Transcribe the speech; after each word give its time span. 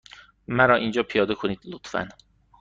مرا 0.47 0.75
اینجا 0.75 1.03
پیاده 1.03 1.35
کنید، 1.35 1.59
لطفا. 1.65 2.07